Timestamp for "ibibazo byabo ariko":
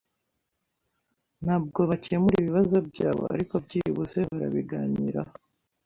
2.39-3.55